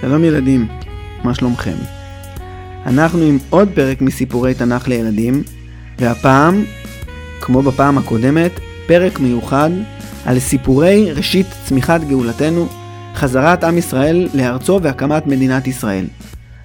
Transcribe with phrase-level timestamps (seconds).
[0.00, 0.68] שלום ילדים,
[1.24, 1.76] מה שלומכם?
[2.86, 5.42] אנחנו עם עוד פרק מסיפורי תנ"ך לילדים,
[5.98, 6.64] והפעם,
[7.40, 8.52] כמו בפעם הקודמת,
[8.86, 9.70] פרק מיוחד
[10.26, 12.66] על סיפורי ראשית צמיחת גאולתנו,
[13.14, 16.04] חזרת עם ישראל לארצו והקמת מדינת ישראל.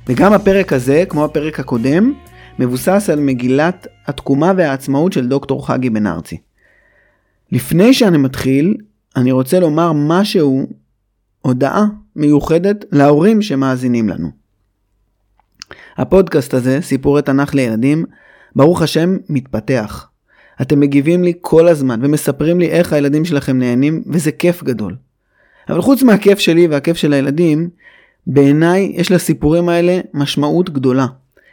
[0.08, 2.14] וגם הפרק הזה, כמו הפרק הקודם,
[2.60, 6.38] מבוסס על מגילת התקומה והעצמאות של דוקטור חגי בן ארצי.
[7.52, 8.78] לפני שאני מתחיל,
[9.16, 10.68] אני רוצה לומר משהו,
[11.44, 14.30] הודעה מיוחדת להורים שמאזינים לנו.
[15.98, 18.06] הפודקאסט הזה, סיפורי תנ"ך לילדים,
[18.56, 20.08] ברוך השם, מתפתח.
[20.62, 24.96] אתם מגיבים לי כל הזמן ומספרים לי איך הילדים שלכם נהנים, וזה כיף גדול.
[25.70, 27.70] אבל חוץ מהכיף שלי והכיף של הילדים,
[28.28, 31.06] בעיניי יש לסיפורים האלה משמעות גדולה.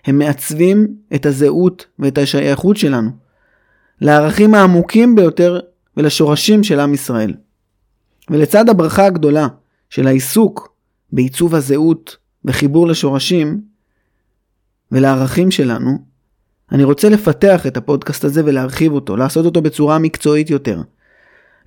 [0.06, 3.10] הם מעצבים את הזהות ואת השייכות שלנו,
[4.00, 5.60] לערכים העמוקים ביותר
[5.96, 7.34] ולשורשים של עם ישראל.
[8.30, 9.48] ולצד הברכה הגדולה
[9.90, 10.74] של העיסוק
[11.12, 13.60] בעיצוב הזהות וחיבור לשורשים
[14.92, 15.98] ולערכים שלנו,
[16.72, 20.82] אני רוצה לפתח את הפודקאסט הזה ולהרחיב אותו, לעשות אותו בצורה מקצועית יותר.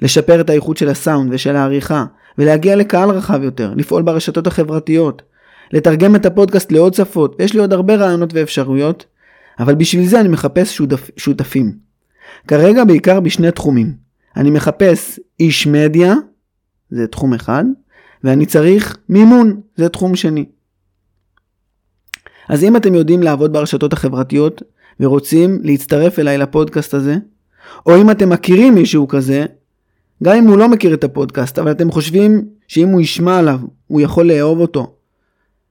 [0.01, 2.05] לשפר את האיכות של הסאונד ושל העריכה,
[2.37, 5.21] ולהגיע לקהל רחב יותר, לפעול ברשתות החברתיות,
[5.71, 9.05] לתרגם את הפודקאסט לעוד שפות, ויש לי עוד הרבה רעיונות ואפשרויות,
[9.59, 11.77] אבל בשביל זה אני מחפש שותפ, שותפים.
[12.47, 13.93] כרגע בעיקר בשני תחומים.
[14.37, 16.13] אני מחפש איש מדיה,
[16.89, 17.63] זה תחום אחד,
[18.23, 20.45] ואני צריך מימון, זה תחום שני.
[22.49, 24.61] אז אם אתם יודעים לעבוד ברשתות החברתיות
[24.99, 27.15] ורוצים להצטרף אליי לפודקאסט הזה,
[27.85, 29.45] או אם אתם מכירים מישהו כזה,
[30.23, 34.01] גם אם הוא לא מכיר את הפודקאסט, אבל אתם חושבים שאם הוא ישמע עליו, הוא
[34.01, 34.95] יכול לאהוב אותו,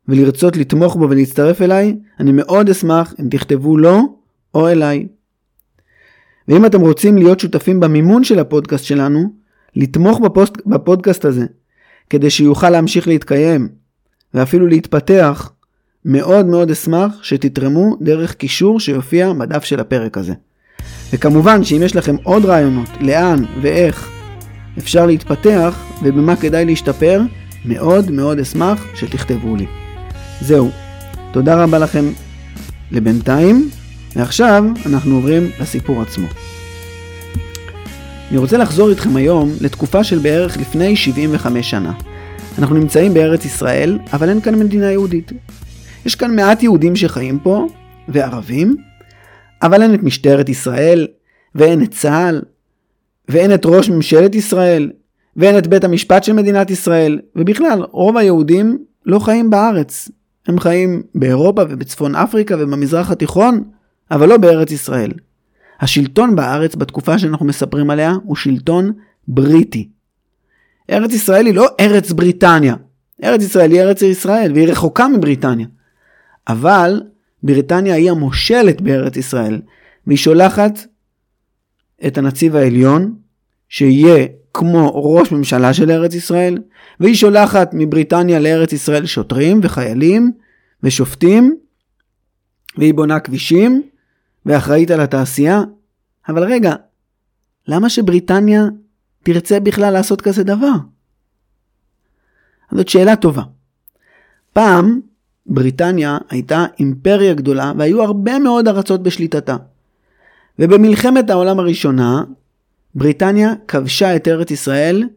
[0.09, 4.19] ולרצות לתמוך בו ולהצטרף אליי, אני מאוד אשמח אם תכתבו לו
[4.55, 5.07] או אליי.
[6.49, 9.33] ואם אתם רוצים להיות שותפים במימון של הפודקאסט שלנו,
[9.77, 11.47] לתמוך בפוסט, בפודקאסט הזה,
[12.13, 13.69] כדי שיוכל להמשיך להתקיים,
[14.35, 15.51] ואפילו להתפתח,
[16.05, 20.33] מאוד מאוד אשמח שתתרמו דרך קישור שיופיע בדף של הפרק הזה.
[21.13, 24.11] וכמובן שאם יש לכם עוד רעיונות לאן ואיך
[24.79, 27.21] אפשר להתפתח ובמה כדאי להשתפר,
[27.65, 29.67] מאוד מאוד אשמח שתכתבו לי.
[30.41, 30.71] זהו,
[31.33, 32.05] תודה רבה לכם
[32.91, 33.71] לבינתיים,
[34.17, 36.27] ועכשיו אנחנו עוברים לסיפור עצמו.
[38.31, 41.93] אני רוצה לחזור איתכם היום לתקופה של בערך לפני 75 שנה.
[42.59, 45.33] אנחנו נמצאים בארץ ישראל, אבל אין כאן מדינה יהודית.
[46.07, 47.67] יש כאן מעט יהודים שחיים פה,
[48.09, 48.77] וערבים,
[49.63, 51.07] אבל אין את משטרת ישראל,
[51.55, 52.43] ואין את צה"ל,
[53.29, 54.91] ואין את ראש ממשלת ישראל,
[55.37, 60.09] ואין את בית המשפט של מדינת ישראל, ובכלל, רוב היהודים לא חיים בארץ.
[60.47, 63.65] הם חיים באירופה ובצפון אפריקה ובמזרח התיכון,
[64.11, 65.13] אבל לא בארץ ישראל.
[65.81, 68.93] השלטון בארץ בתקופה שאנחנו מספרים עליה הוא שלטון
[69.29, 69.89] בריטי.
[70.91, 72.75] ארץ ישראל היא לא ארץ בריטניה.
[73.25, 75.67] ארץ ישראל היא ארץ ישראל והיא רחוקה מבריטניה.
[76.49, 77.03] אבל
[77.43, 79.61] בריטניה היא המושלת בארץ ישראל
[80.07, 80.79] והיא שולחת
[82.07, 83.15] את הנציב העליון
[83.69, 86.59] שיהיה כמו ראש ממשלה של ארץ ישראל
[87.01, 90.33] והיא שולחת מבריטניה לארץ ישראל שוטרים וחיילים
[90.83, 91.57] ושופטים
[92.79, 93.83] והיא בונה כבישים
[94.47, 95.63] ואחראית על התעשייה.
[96.29, 96.75] אבל רגע,
[97.69, 98.65] למה שבריטניה
[99.23, 100.73] תרצה בכלל לעשות כזה דבר?
[102.73, 103.43] זאת שאלה טובה.
[104.53, 105.01] פעם
[105.47, 109.57] בריטניה הייתה אימפריה גדולה והיו הרבה מאוד ארצות בשליטתה.
[110.59, 112.25] ובמלחמת העולם הראשונה,
[112.95, 115.09] בריטניה כבשה את ארץ ישראל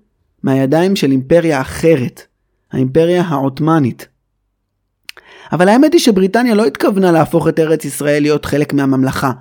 [0.43, 2.21] מהידיים של אימפריה אחרת,
[2.71, 4.07] האימפריה העות'מאנית.
[5.51, 9.31] אבל האמת היא שבריטניה לא התכוונה להפוך את ארץ ישראל להיות חלק מהממלכה,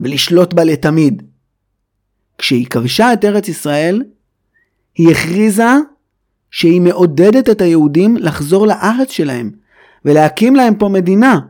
[0.00, 1.22] ולשלוט בה לתמיד.
[2.40, 4.02] כשהיא כבשה את ארץ ישראל,
[4.94, 5.72] היא הכריזה
[6.50, 9.50] שהיא מעודדת את היהודים לחזור לארץ שלהם,
[10.04, 11.40] ולהקים להם פה מדינה.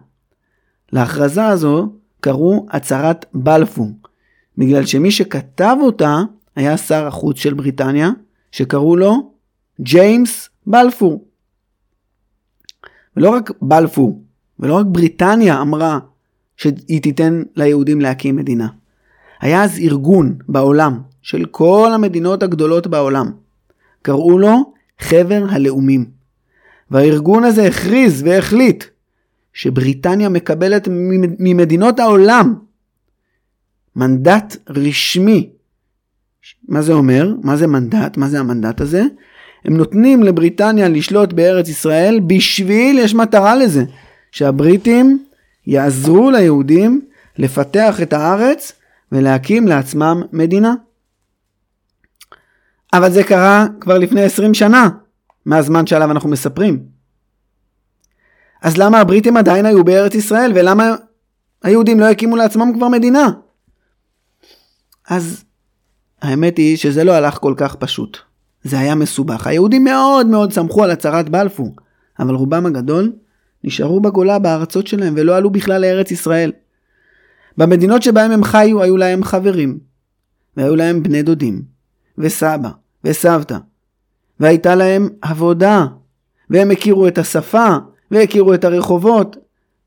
[0.93, 3.91] להכרזה הזו קראו הצהרת בלפור,
[4.59, 6.19] בגלל שמי שכתב אותה
[6.57, 8.11] היה שר החוץ של בריטניה,
[8.53, 9.33] שקראו לו
[9.81, 11.25] ג'יימס בלפור.
[13.17, 14.23] ולא רק בלפור,
[14.59, 15.99] ולא רק בריטניה אמרה
[16.57, 18.69] שהיא תיתן ליהודים להקים מדינה.
[19.41, 23.31] היה אז ארגון בעולם של כל המדינות הגדולות בעולם.
[24.03, 26.05] קראו לו חבר הלאומים.
[26.91, 28.85] והארגון הזה הכריז והחליט
[29.53, 30.89] שבריטניה מקבלת
[31.39, 32.55] ממדינות העולם
[33.97, 35.51] מנדט רשמי.
[36.69, 37.35] מה זה אומר?
[37.43, 38.17] מה זה מנדט?
[38.17, 39.03] מה זה המנדט הזה?
[39.65, 43.85] הם נותנים לבריטניה לשלוט בארץ ישראל בשביל, יש מטרה לזה,
[44.31, 45.25] שהבריטים
[45.67, 47.01] יעזרו ליהודים
[47.39, 48.73] לפתח את הארץ
[49.13, 50.75] ולהקים לעצמם מדינה.
[52.93, 54.89] אבל זה קרה כבר לפני 20 שנה,
[55.47, 56.83] מהזמן שעליו אנחנו מספרים.
[58.63, 60.95] אז למה הבריטים עדיין היו בארץ ישראל, ולמה
[61.63, 63.31] היהודים לא הקימו לעצמם כבר מדינה?
[65.09, 65.45] אז
[66.23, 68.19] האמת היא שזה לא הלך כל כך פשוט.
[68.63, 69.47] זה היה מסובך.
[69.47, 71.77] היהודים מאוד מאוד שמחו על הצהרת בלפור,
[72.19, 73.13] אבל רובם הגדול
[73.65, 76.53] נשארו בגולה בארצות שלהם ולא עלו בכלל לארץ ישראל.
[77.57, 79.79] במדינות שבהם הם חיו היו להם חברים,
[80.57, 81.63] והיו להם בני דודים,
[82.19, 82.71] וסבא,
[83.05, 83.59] וסבתא,
[84.41, 85.87] והייתה להם עבודה,
[86.51, 87.69] והם הכירו את השפה,
[88.11, 89.37] והכירו את הרחובות,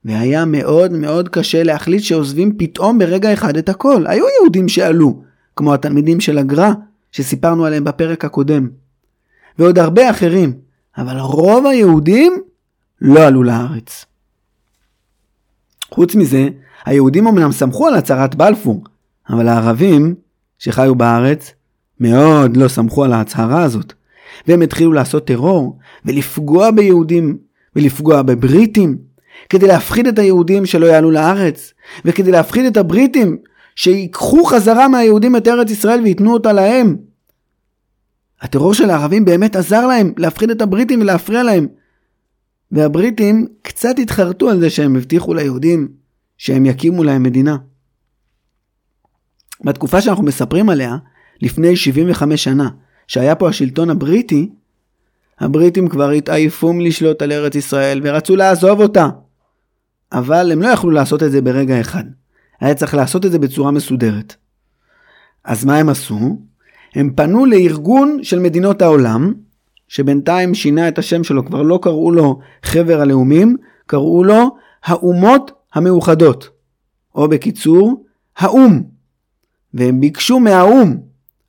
[0.06, 4.08] והיה מאוד מאוד קשה להחליט שעוזבים פתאום ברגע אחד את הכל.
[4.08, 5.24] היו יהודים שעלו,
[5.56, 6.72] כמו התלמידים של הגר"א,
[7.12, 8.70] שסיפרנו עליהם בפרק הקודם,
[9.60, 10.54] ועוד הרבה אחרים,
[10.98, 12.42] אבל רוב היהודים
[13.02, 14.06] לא עלו לארץ.
[15.92, 16.48] חוץ מזה,
[16.86, 18.84] היהודים אמנם סמכו על הצהרת בלפור,
[19.30, 20.16] אבל הערבים
[20.60, 21.52] שחיו בארץ
[22.00, 23.94] מאוד לא סמכו על ההצהרה הזאת,
[24.48, 27.38] והם התחילו לעשות טרור ולפגוע ביהודים
[27.76, 28.98] ולפגוע בבריטים,
[29.50, 31.74] כדי להפחיד את היהודים שלא יעלו לארץ,
[32.06, 33.38] וכדי להפחיד את הבריטים
[33.76, 36.98] שיקחו חזרה מהיהודים את ארץ ישראל וייתנו אותה להם.
[38.42, 41.68] הטרור של הערבים באמת עזר להם להפחיד את הבריטים ולהפריע להם.
[42.72, 45.88] והבריטים קצת התחרטו על זה שהם הבטיחו ליהודים
[46.44, 47.58] שהם יקימו להם מדינה.
[49.64, 50.98] בתקופה שאנחנו מספרים עליה,
[51.42, 52.70] לפני 75 שנה,
[53.08, 54.50] שהיה פה השלטון הבריטי,
[55.40, 59.10] הבריטים כבר התעייפו מלשלוט על ארץ ישראל ורצו לעזוב אותה.
[60.12, 62.04] אבל הם לא יכלו לעשות את זה ברגע אחד.
[62.62, 64.36] היה צריך לעשות את זה בצורה מסודרת.
[65.44, 66.38] אז מה הם עשו?
[66.96, 69.34] הם פנו לארגון של מדינות העולם,
[69.88, 76.50] שבינתיים שינה את השם שלו, כבר לא קראו לו חבר הלאומים, קראו לו האומות המאוחדות,
[77.16, 78.06] או בקיצור,
[78.38, 78.84] האו"ם.
[79.74, 80.98] והם ביקשו מהאו"ם,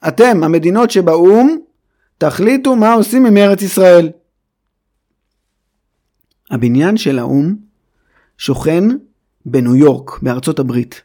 [0.09, 1.56] אתם, המדינות שבאו"ם,
[2.19, 4.11] תחליטו מה עושים עם ארץ ישראל.
[6.50, 7.56] הבניין של האו"ם
[8.38, 8.85] שוכן
[9.47, 11.03] בניו יורק, בארצות הברית.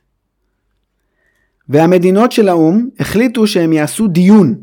[1.69, 4.55] והמדינות של האו"ם החליטו שהם יעשו דיון,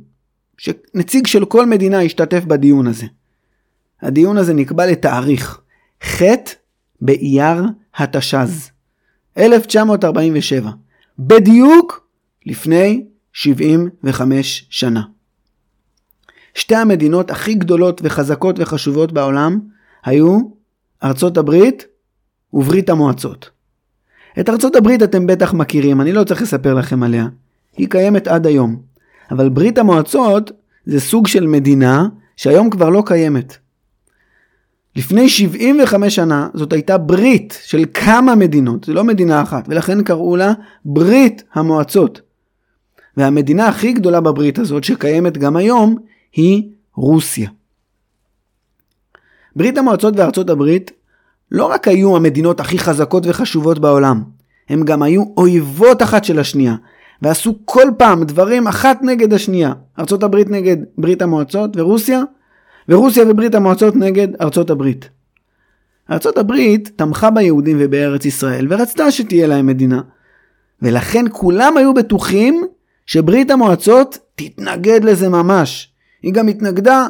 [0.58, 3.06] שנציג של כל מדינה ישתתף בדיון הזה.
[4.02, 5.60] הדיון הזה נקבע לתאריך
[6.04, 6.22] ח'
[7.00, 7.62] באייר
[7.96, 8.70] התש"ז,
[9.38, 10.70] 1947,
[11.18, 12.08] בדיוק
[12.46, 15.02] לפני 75 שנה.
[16.54, 19.60] שתי המדינות הכי גדולות וחזקות וחשובות בעולם
[20.04, 20.38] היו
[21.04, 21.84] ארצות הברית
[22.52, 23.50] וברית המועצות.
[24.40, 27.26] את ארצות הברית אתם בטח מכירים, אני לא צריך לספר לכם עליה.
[27.76, 28.82] היא קיימת עד היום.
[29.30, 30.50] אבל ברית המועצות
[30.86, 33.56] זה סוג של מדינה שהיום כבר לא קיימת.
[34.96, 40.36] לפני 75 שנה זאת הייתה ברית של כמה מדינות, זה לא מדינה אחת, ולכן קראו
[40.36, 40.52] לה
[40.84, 42.20] ברית המועצות.
[43.16, 45.96] והמדינה הכי גדולה בברית הזאת שקיימת גם היום
[46.32, 47.50] היא רוסיה.
[49.56, 50.90] ברית המועצות וארצות הברית
[51.50, 54.22] לא רק היו המדינות הכי חזקות וחשובות בעולם,
[54.68, 56.74] הם גם היו אויבות אחת של השנייה,
[57.22, 59.72] ועשו כל פעם דברים אחת נגד השנייה.
[59.98, 62.22] ארצות הברית נגד ברית המועצות ורוסיה,
[62.88, 65.08] ורוסיה וברית המועצות נגד ארצות הברית.
[66.10, 70.00] ארצות הברית תמכה ביהודים ובארץ ישראל ורצתה שתהיה להם מדינה.
[70.82, 72.66] ולכן כולם היו בטוחים
[73.06, 75.92] שברית המועצות תתנגד לזה ממש.
[76.22, 77.06] היא גם התנגדה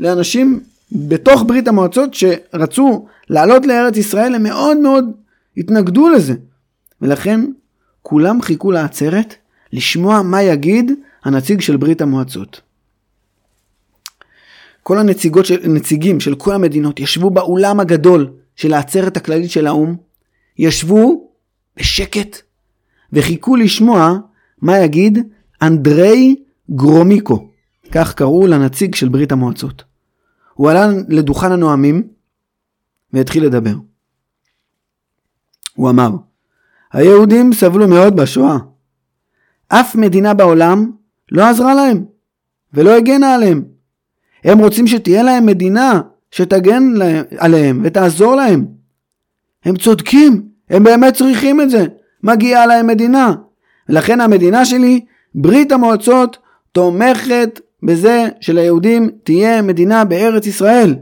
[0.00, 0.60] לאנשים
[0.92, 5.04] בתוך ברית המועצות שרצו לעלות לארץ ישראל, הם מאוד מאוד
[5.56, 6.34] התנגדו לזה.
[7.02, 7.40] ולכן
[8.02, 9.34] כולם חיכו לעצרת
[9.72, 10.92] לשמוע מה יגיד
[11.24, 12.60] הנציג של ברית המועצות.
[14.88, 19.96] כל הנציגות של, הנציגים של כל המדינות ישבו באולם הגדול של העצרת הכללית של האו"ם,
[20.58, 21.30] ישבו
[21.76, 22.36] בשקט
[23.12, 24.18] וחיכו לשמוע
[24.62, 25.18] מה יגיד
[25.62, 26.36] אנדרי
[26.70, 27.48] גרומיקו,
[27.92, 29.84] כך קראו לנציג של ברית המועצות.
[30.54, 32.08] הוא עלה לדוכן הנואמים
[33.12, 33.74] והתחיל לדבר.
[35.74, 36.10] הוא אמר,
[36.92, 38.56] היהודים סבלו מאוד בשואה.
[39.68, 40.90] אף מדינה בעולם
[41.32, 42.04] לא עזרה להם
[42.74, 43.77] ולא הגנה עליהם.
[44.44, 48.66] הם רוצים שתהיה להם מדינה שתגן להם, עליהם ותעזור להם.
[49.64, 51.86] הם צודקים, הם באמת צריכים את זה.
[52.22, 53.34] מגיעה להם מדינה.
[53.88, 55.04] ולכן המדינה שלי,
[55.34, 56.38] ברית המועצות,
[56.72, 60.96] תומכת בזה שליהודים תהיה מדינה בארץ ישראל.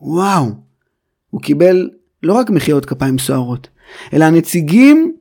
[0.00, 0.46] וואו,
[1.30, 1.90] הוא קיבל
[2.22, 3.68] לא רק מחיאות כפיים סוערות,
[4.12, 5.12] אלא הנציגים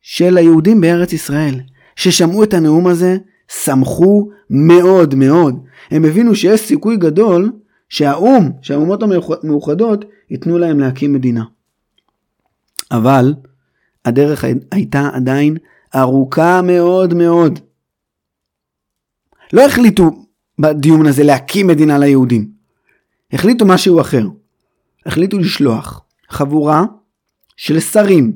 [0.00, 1.60] של היהודים בארץ ישראל,
[1.96, 3.16] ששמעו את הנאום הזה,
[3.48, 5.64] שמחו מאוד מאוד.
[5.90, 7.52] הם הבינו שיש סיכוי גדול
[7.88, 11.44] שהאו"ם, שהאומות המאוחדות, ייתנו להם להקים מדינה.
[12.90, 13.34] אבל
[14.04, 15.56] הדרך הייתה עדיין
[15.96, 17.58] ארוכה מאוד מאוד.
[19.52, 20.24] לא החליטו
[20.58, 22.50] בדיון הזה להקים מדינה ליהודים.
[23.32, 24.26] החליטו משהו אחר.
[25.06, 26.84] החליטו לשלוח חבורה
[27.56, 28.32] של שרים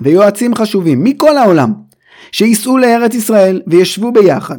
[0.00, 1.72] ויועצים חשובים מכל העולם,
[2.32, 4.58] שייסעו לארץ ישראל וישבו ביחד,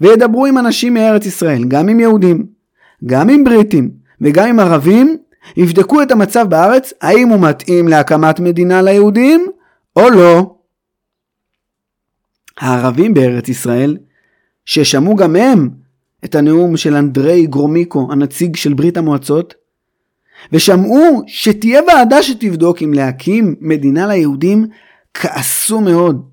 [0.00, 2.46] וידברו עם אנשים מארץ ישראל, גם עם יהודים,
[3.06, 5.16] גם עם בריטים וגם עם ערבים,
[5.56, 9.46] יבדקו את המצב בארץ, האם הוא מתאים להקמת מדינה ליהודים
[9.96, 10.54] או לא.
[12.60, 13.96] הערבים בארץ ישראל,
[14.64, 15.68] ששמעו גם הם
[16.24, 19.54] את הנאום של אנדרי גרומיקו, הנציג של ברית המועצות,
[20.52, 24.66] ושמעו שתהיה ועדה שתבדוק אם להקים מדינה ליהודים,
[25.14, 26.31] כעסו מאוד.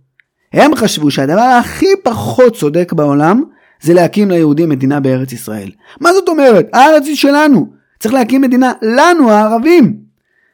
[0.54, 3.44] הם חשבו שהדבר הכי פחות צודק בעולם
[3.82, 5.72] זה להקים ליהודים מדינה בארץ ישראל.
[6.00, 6.70] מה זאת אומרת?
[6.74, 7.70] הארץ היא שלנו.
[8.00, 10.00] צריך להקים מדינה לנו הערבים.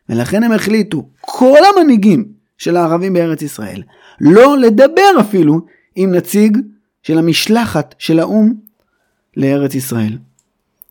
[0.09, 2.25] ולכן הם החליטו, כל המנהיגים
[2.57, 3.83] של הערבים בארץ ישראל,
[4.21, 5.61] לא לדבר אפילו
[5.95, 6.57] עם נציג
[7.03, 8.53] של המשלחת של האו"ם
[9.37, 10.17] לארץ ישראל.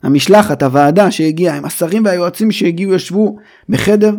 [0.03, 3.37] המשלחת, הוועדה שהגיעה, עם השרים והיועצים שהגיעו, ישבו
[3.69, 4.15] בחדר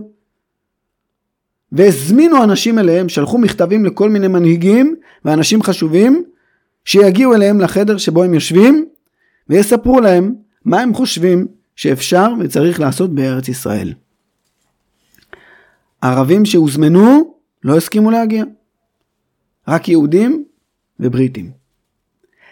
[1.75, 6.23] והזמינו אנשים אליהם, שלחו מכתבים לכל מיני מנהיגים ואנשים חשובים
[6.85, 8.85] שיגיעו אליהם לחדר שבו הם יושבים
[9.49, 13.93] ויספרו להם מה הם חושבים שאפשר וצריך לעשות בארץ ישראל.
[16.01, 18.43] ערבים שהוזמנו לא הסכימו להגיע.
[19.67, 20.45] רק יהודים
[20.99, 21.51] ובריטים.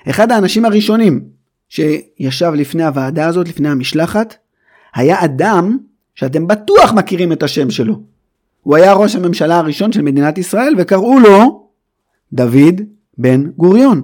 [0.10, 1.24] אחד האנשים הראשונים
[1.70, 4.36] שישב לפני הוועדה הזאת, לפני המשלחת,
[4.96, 5.77] היה אדם
[6.15, 8.12] שאתם בטוח מכירים את השם שלו.
[8.63, 11.67] הוא היה ראש הממשלה הראשון של מדינת ישראל וקראו לו
[12.34, 12.82] דוד
[13.17, 14.01] בן גוריון.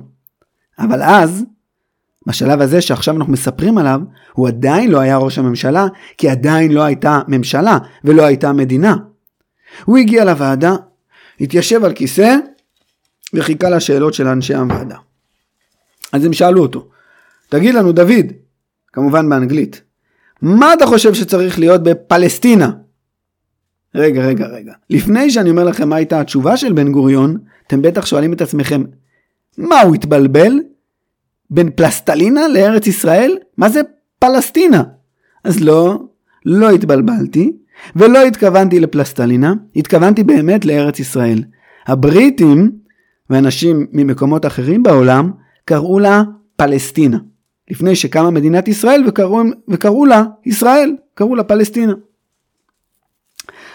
[0.79, 1.45] אבל אז,
[2.27, 3.99] בשלב הזה שעכשיו אנחנו מספרים עליו,
[4.33, 5.87] הוא עדיין לא היה ראש הממשלה,
[6.17, 8.95] כי עדיין לא הייתה ממשלה ולא הייתה מדינה.
[9.85, 10.75] הוא הגיע לוועדה,
[11.39, 12.35] התיישב על כיסא
[13.33, 14.97] וחיכה לשאלות של אנשי הוועדה.
[16.11, 16.87] אז הם שאלו אותו,
[17.49, 18.25] תגיד לנו דוד,
[18.93, 19.81] כמובן באנגלית,
[20.41, 22.71] מה אתה חושב שצריך להיות בפלסטינה?
[23.95, 24.73] רגע, רגע, רגע.
[24.89, 28.83] לפני שאני אומר לכם מה הייתה התשובה של בן גוריון, אתם בטח שואלים את עצמכם,
[29.57, 30.59] מה הוא התבלבל?
[31.49, 33.37] בין פלסטלינה לארץ ישראל?
[33.57, 33.81] מה זה
[34.19, 34.83] פלסטינה?
[35.43, 36.03] אז לא,
[36.45, 37.51] לא התבלבלתי,
[37.95, 41.43] ולא התכוונתי לפלסטלינה, התכוונתי באמת לארץ ישראל.
[41.87, 42.71] הבריטים
[43.29, 45.31] ואנשים ממקומות אחרים בעולם
[45.65, 46.23] קראו לה
[46.55, 47.17] פלסטינה.
[47.69, 51.93] לפני שקמה מדינת ישראל וקראו, וקראו לה ישראל, קראו לה פלסטינה.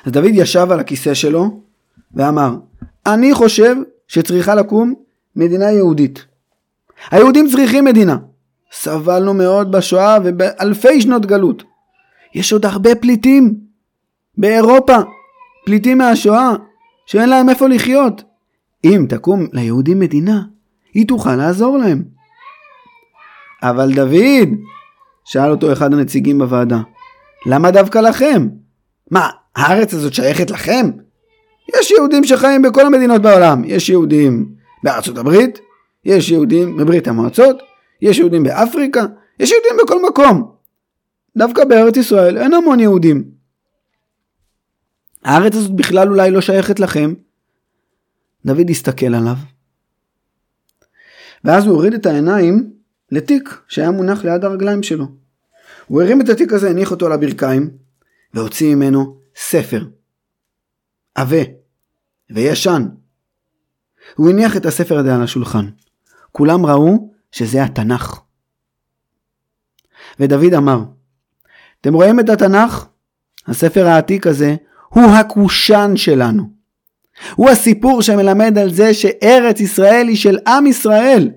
[0.04, 1.60] אז דוד ישב על הכיסא שלו
[2.14, 2.56] ואמר,
[3.06, 3.76] אני חושב
[4.08, 4.94] שצריכה לקום
[5.36, 6.26] מדינה יהודית.
[7.10, 8.16] היהודים צריכים מדינה.
[8.72, 11.62] סבלנו מאוד בשואה ובאלפי שנות גלות.
[12.34, 13.54] יש עוד הרבה פליטים
[14.38, 14.96] באירופה,
[15.66, 16.52] פליטים מהשואה,
[17.06, 18.22] שאין להם איפה לחיות.
[18.84, 20.42] אם תקום ליהודים מדינה,
[20.94, 22.04] היא תוכל לעזור להם.
[23.62, 24.48] אבל דוד,
[25.24, 26.80] שאל אותו אחד הנציגים בוועדה,
[27.46, 28.48] למה דווקא לכם?
[29.10, 30.90] מה, הארץ הזאת שייכת לכם?
[31.76, 33.62] יש יהודים שחיים בכל המדינות בעולם.
[33.64, 35.58] יש יהודים בארצות הברית,
[36.04, 37.56] יש יהודים בברית המועצות,
[38.02, 39.06] יש יהודים באפריקה,
[39.40, 40.54] יש יהודים בכל מקום.
[41.36, 43.24] דווקא בארץ ישראל אין המון יהודים.
[45.24, 47.14] הארץ הזאת בכלל אולי לא שייכת לכם.
[48.46, 49.36] דוד הסתכל עליו,
[51.44, 52.70] ואז הוא הוריד את העיניים
[53.12, 55.06] לתיק שהיה מונח ליד הרגליים שלו.
[55.86, 57.70] הוא הרים את התיק הזה, הניח אותו על הברכיים,
[58.34, 59.84] והוציא ממנו ספר.
[61.14, 61.42] עבה
[62.30, 62.86] וישן.
[64.14, 65.70] הוא הניח את הספר הזה על השולחן.
[66.32, 68.20] כולם ראו שזה התנ"ך.
[70.20, 70.84] ודוד אמר,
[71.80, 72.86] אתם רואים את התנ"ך?
[73.46, 74.56] הספר העתיק הזה
[74.88, 76.50] הוא הקושן שלנו.
[77.34, 81.30] הוא הסיפור שמלמד על זה שארץ ישראל היא של עם ישראל.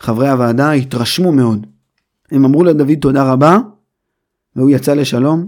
[0.00, 1.66] חברי הוועדה התרשמו מאוד.
[2.30, 3.58] הם אמרו לדוד תודה רבה,
[4.56, 5.46] והוא יצא לשלום,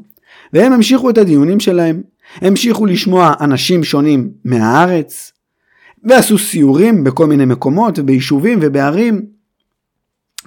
[0.53, 2.03] והם המשיכו את הדיונים שלהם.
[2.37, 5.33] המשיכו לשמוע אנשים שונים מהארץ,
[6.05, 9.27] ועשו סיורים בכל מיני מקומות וביישובים ובערים.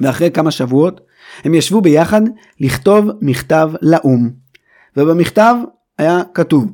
[0.02, 1.02] ואחרי כמה שבועות
[1.44, 2.22] הם ישבו ביחד
[2.60, 4.30] לכתוב מכתב לאו"ם.
[4.98, 5.56] ובמכתב
[5.98, 6.72] היה כתוב,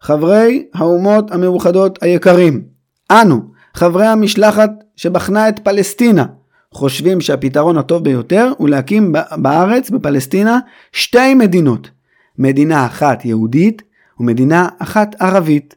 [0.00, 2.62] חברי האומות המאוחדות היקרים,
[3.10, 3.40] אנו,
[3.74, 6.26] חברי המשלחת שבחנה את פלסטינה,
[6.74, 10.58] חושבים שהפתרון הטוב ביותר הוא להקים בארץ, בפלסטינה,
[10.92, 11.90] שתי מדינות.
[12.38, 13.82] מדינה אחת יהודית
[14.20, 15.74] ומדינה אחת ערבית.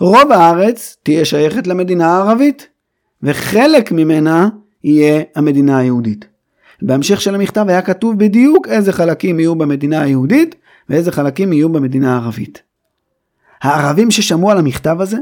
[0.00, 2.68] רוב הארץ תהיה שייכת למדינה הערבית,
[3.22, 4.48] וחלק ממנה
[4.84, 6.24] יהיה המדינה היהודית.
[6.82, 10.54] בהמשך של המכתב היה כתוב בדיוק איזה חלקים יהיו במדינה היהודית
[10.88, 12.62] ואיזה חלקים יהיו במדינה הערבית.
[13.62, 15.18] הערבים ששמעו על המכתב הזה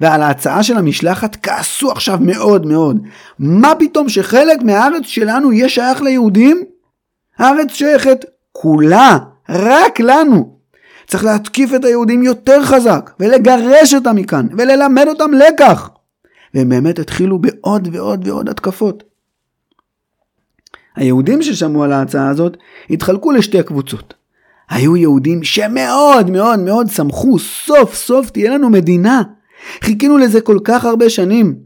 [0.00, 2.98] ועל ההצעה של המשלחת כעסו עכשיו מאוד מאוד.
[3.38, 6.64] מה פתאום שחלק מהארץ שלנו יהיה שייך ליהודים?
[7.38, 10.56] הארץ שייכת כולה רק לנו.
[11.06, 15.90] צריך להתקיף את היהודים יותר חזק, ולגרש אותם מכאן, וללמד אותם לקח.
[16.54, 19.02] והם באמת התחילו בעוד ועוד ועוד התקפות.
[20.96, 22.56] היהודים ששמעו על ההצעה הזאת
[22.90, 24.14] התחלקו לשתי קבוצות.
[24.70, 29.22] היו יהודים שמאוד מאוד מאוד שמחו, סוף סוף תהיה לנו מדינה.
[29.80, 31.56] חיכינו לזה כל כך הרבה שנים.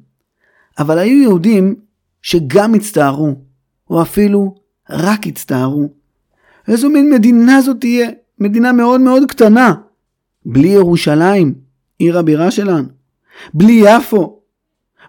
[0.78, 1.74] אבל היו יהודים
[2.22, 3.34] שגם הצטערו,
[3.90, 4.54] או אפילו
[4.90, 5.88] רק הצטערו.
[6.68, 8.10] איזו מין מדינה זאת תהיה?
[8.38, 9.74] מדינה מאוד מאוד קטנה.
[10.46, 11.54] בלי ירושלים,
[11.98, 12.88] עיר הבירה שלנו.
[13.54, 14.40] בלי יפו.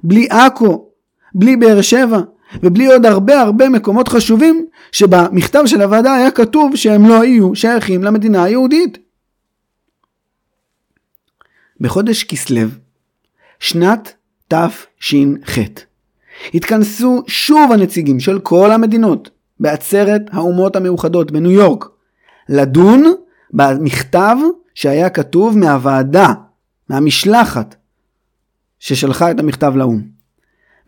[0.04, 0.90] בלי עכו.
[1.36, 2.20] בלי באר שבע.
[2.64, 8.04] ובלי עוד הרבה הרבה מקומות חשובים שבמכתב של הוועדה היה כתוב שהם לא היו שייכים
[8.04, 8.98] למדינה היהודית.
[11.82, 12.68] בחודש כסלו,
[13.60, 14.14] שנת
[14.48, 15.58] תש"ח,
[16.54, 19.30] התכנסו שוב הנציגים של כל המדינות
[19.60, 21.86] בעצרת האומות המאוחדות בניו יורק
[22.50, 23.04] לדון
[23.54, 24.36] במכתב
[24.76, 26.34] שהיה כתוב מהוועדה,
[26.90, 27.76] מהמשלחת
[28.80, 30.02] ששלחה את המכתב לאו"ם.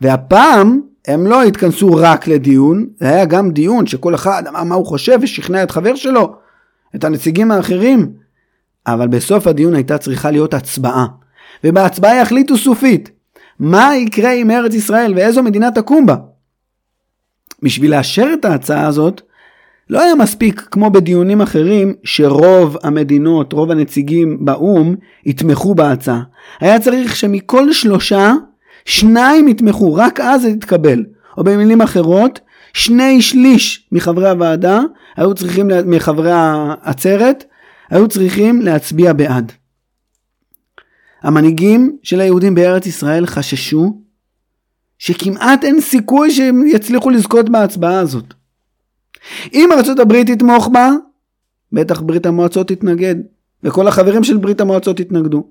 [0.02, 4.86] והפעם הם לא התכנסו רק לדיון, זה היה גם דיון שכל אחד אמר מה הוא
[4.86, 6.36] חושב ושכנע את חבר שלו,
[6.96, 8.14] את הנציגים האחרים,
[8.88, 11.06] אבל בסוף הדיון הייתה צריכה להיות הצבעה,
[11.64, 13.12] ובהצבעה יחליטו סופית
[13.60, 16.16] מה יקרה עם ארץ ישראל ואיזו מדינה תקום בה.
[17.64, 19.22] בשביל לאשר את ההצעה הזאת,
[19.90, 26.22] לא היה מספיק כמו בדיונים אחרים שרוב המדינות, רוב הנציגים באו"ם יתמכו בהצעה.
[26.60, 28.34] היה צריך שמכל שלושה
[28.86, 31.04] שניים יתמכו, רק אז זה יתקבל.
[31.38, 32.40] או במילים אחרות,
[32.74, 34.80] שני שליש מחברי הוועדה
[35.18, 37.44] היו צריכים, מחברי העצרת,
[37.90, 39.52] היו צריכים להצביע בעד.
[41.22, 44.02] המנהיגים של היהודים בארץ ישראל חששו
[45.00, 48.34] שכמעט אין סיכוי שהם יצליחו לזכות בהצבעה הזאת.
[49.54, 50.92] אם ארצות הברית תתמוך בה,
[51.72, 53.16] בטח ברית המועצות תתנגד,
[53.64, 55.48] וכל החברים של ברית המועצות יתנגדו.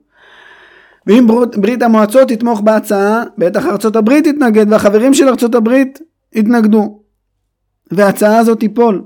[1.06, 5.98] ואם ברית המועצות תתמוך בהצעה, בטח ארצות הברית תתנגד והחברים של ארצות הברית
[6.32, 7.02] יתנגדו.
[7.90, 9.04] וההצעה הזאת תיפול.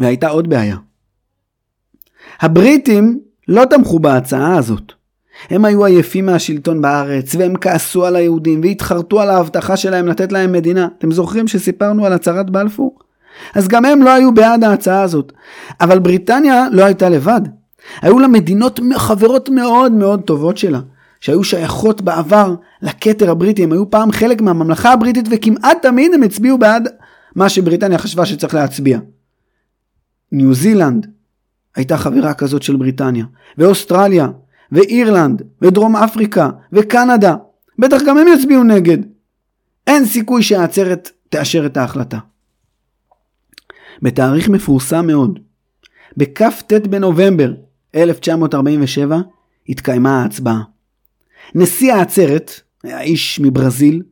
[0.00, 0.76] והייתה עוד בעיה.
[2.40, 4.92] הבריטים לא תמכו בהצעה הזאת.
[5.50, 10.52] הם היו עייפים מהשלטון בארץ, והם כעסו על היהודים, והתחרטו על ההבטחה שלהם לתת להם
[10.52, 10.88] מדינה.
[10.98, 12.98] אתם זוכרים שסיפרנו על הצהרת בלפור?
[13.54, 15.32] אז גם הם לא היו בעד ההצעה הזאת.
[15.80, 17.40] אבל בריטניה לא הייתה לבד.
[18.02, 20.80] היו לה מדינות חברות מאוד מאוד טובות שלה,
[21.20, 26.58] שהיו שייכות בעבר לכתר הבריטי, הם היו פעם חלק מהממלכה הבריטית וכמעט תמיד הם הצביעו
[26.58, 26.88] בעד
[27.36, 28.98] מה שבריטניה חשבה שצריך להצביע.
[30.32, 31.06] ניו זילנד
[31.76, 33.24] הייתה חברה כזאת של בריטניה,
[33.58, 34.28] ואוסטרליה,
[34.72, 37.34] ואירלנד, ודרום אפריקה, וקנדה,
[37.78, 38.98] בטח גם הם יצביעו נגד.
[39.86, 42.18] אין סיכוי שהעצרת תאשר את ההחלטה.
[44.02, 45.38] בתאריך מפורסם מאוד,
[46.16, 47.52] בכ"ט בנובמבר
[47.94, 49.18] 1947
[49.68, 50.62] התקיימה ההצבעה.
[51.54, 52.50] נשיא העצרת,
[52.82, 54.02] היה איש מברזיל,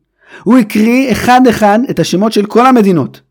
[0.43, 3.21] הוא הקריא אחד אחד את השמות של כל המדינות.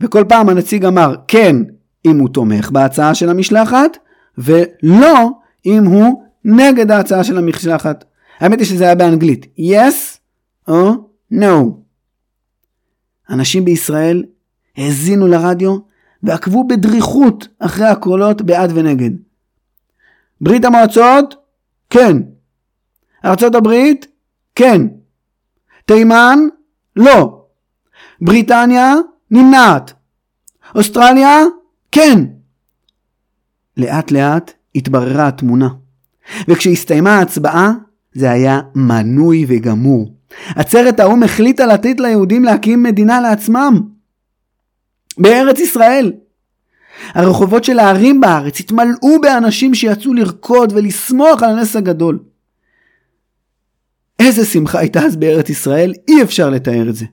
[0.00, 1.56] וכל פעם הנציג אמר כן
[2.04, 3.98] אם הוא תומך בהצעה של המשלחת,
[4.38, 5.30] ולא
[5.66, 8.04] אם הוא נגד ההצעה של המשלחת.
[8.38, 9.46] האמת היא שזה היה באנגלית.
[9.58, 10.18] yes
[10.68, 10.92] או
[11.32, 11.84] no.
[13.30, 14.24] אנשים בישראל
[14.76, 15.76] האזינו לרדיו
[16.22, 19.10] ועקבו בדריכות אחרי הקולות בעד ונגד.
[20.40, 21.34] ברית המועצות?
[21.90, 22.16] כן.
[23.24, 24.06] ארצות הברית?
[24.54, 24.82] כן.
[25.86, 26.38] תימן?
[26.96, 27.44] לא.
[28.20, 28.94] בריטניה?
[29.30, 29.92] נמנעת.
[30.74, 31.38] אוסטרליה?
[31.94, 32.24] כן.
[33.76, 35.68] לאט לאט התבררה התמונה.
[36.48, 37.72] וכשהסתיימה ההצבעה,
[38.12, 40.14] זה היה מנוי וגמור.
[40.56, 43.80] עצרת האו"ם החליטה לתת ליהודים להקים מדינה לעצמם.
[45.18, 46.12] בארץ ישראל.
[47.08, 52.18] הרחובות של הערים בארץ התמלאו באנשים שיצאו לרקוד ולשמוח על הנס הגדול.
[54.18, 57.04] איזה שמחה הייתה אז בארץ ישראל, אי אפשר לתאר את זה.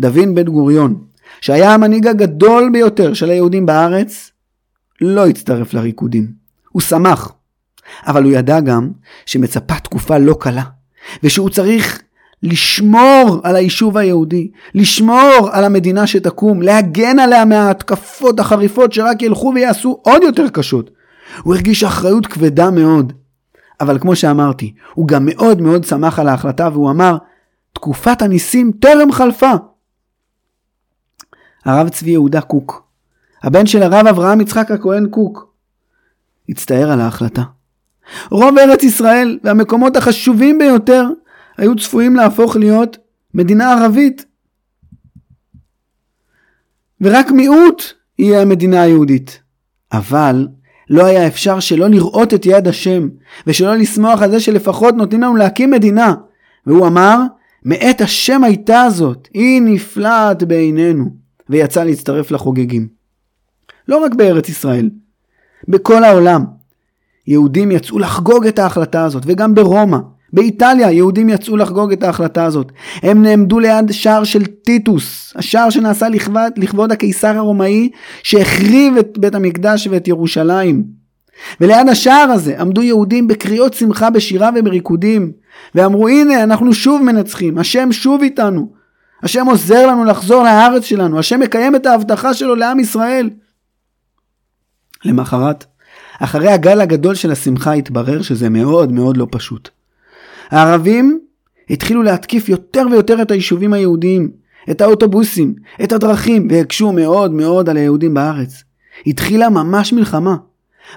[0.00, 1.04] דוד בן גוריון,
[1.40, 4.30] שהיה המנהיג הגדול ביותר של היהודים בארץ,
[5.00, 6.32] לא הצטרף לריקודים.
[6.72, 7.32] הוא שמח.
[8.06, 8.90] אבל הוא ידע גם
[9.26, 10.62] שמצפה תקופה לא קלה,
[11.22, 12.02] ושהוא צריך
[12.42, 20.00] לשמור על היישוב היהודי, לשמור על המדינה שתקום, להגן עליה מההתקפות החריפות שרק ילכו ויעשו
[20.02, 20.90] עוד יותר קשות.
[21.42, 23.12] הוא הרגיש אחריות כבדה מאוד.
[23.80, 27.16] אבל כמו שאמרתי, הוא גם מאוד מאוד שמח על ההחלטה והוא אמר,
[27.72, 29.52] תקופת הניסים טרם חלפה.
[31.66, 32.88] הרב צבי יהודה קוק,
[33.42, 35.54] הבן של הרב אברהם יצחק הכהן קוק,
[36.48, 37.42] הצטער על ההחלטה.
[38.30, 41.04] רוב ארץ ישראל והמקומות החשובים ביותר
[41.58, 42.98] היו צפויים להפוך להיות
[43.34, 44.24] מדינה ערבית.
[47.00, 47.82] ורק מיעוט
[48.18, 49.42] היא המדינה היהודית.
[49.92, 50.48] אבל
[50.90, 53.08] לא היה אפשר שלא לראות את יד השם,
[53.46, 56.14] ושלא לשמוח על זה שלפחות נותנים לנו להקים מדינה.
[56.66, 57.18] והוא אמר,
[57.64, 61.04] מאת השם הייתה זאת, היא נפלאת בעינינו,
[61.50, 62.88] ויצא להצטרף לחוגגים.
[63.88, 64.90] לא רק בארץ ישראל,
[65.68, 66.44] בכל העולם.
[67.26, 69.98] יהודים יצאו לחגוג את ההחלטה הזאת, וגם ברומא,
[70.32, 72.72] באיטליה יהודים יצאו לחגוג את ההחלטה הזאת.
[73.02, 77.88] הם נעמדו ליד שער של טיטוס, השער שנעשה לכבוד, לכבוד הקיסר הרומאי
[78.22, 80.84] שהחריב את בית המקדש ואת ירושלים.
[81.60, 85.32] וליד השער הזה עמדו יהודים בקריאות שמחה בשירה ובריקודים,
[85.74, 88.72] ואמרו הנה אנחנו שוב מנצחים, השם שוב איתנו,
[89.22, 93.30] השם עוזר לנו לחזור לארץ שלנו, השם מקיים את ההבטחה שלו לעם ישראל.
[95.04, 95.64] למחרת,
[96.20, 99.68] אחרי הגל הגדול של השמחה התברר שזה מאוד מאוד לא פשוט.
[100.50, 101.20] הערבים
[101.70, 104.30] התחילו להתקיף יותר ויותר את היישובים היהודיים,
[104.70, 108.62] את האוטובוסים, את הדרכים, והקשו מאוד מאוד על היהודים בארץ.
[109.06, 110.36] התחילה ממש מלחמה.